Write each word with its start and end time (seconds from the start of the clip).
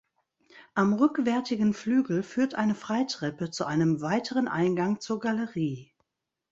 Am 0.73 0.93
rückwärtigen 0.93 1.75
Flügel 1.75 2.23
führt 2.23 2.55
eine 2.55 2.73
Freitreppe 2.73 3.51
zu 3.51 3.65
einem 3.67 4.01
weiteren 4.01 4.47
Eingang 4.47 4.99
zur 4.99 5.19
Galerie. 5.19 5.93